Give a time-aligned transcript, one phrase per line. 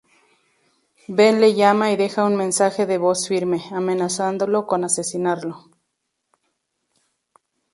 [1.07, 5.69] Ben le llama y deja un mensaje de voz firme, amenazándolo con asesinarlo.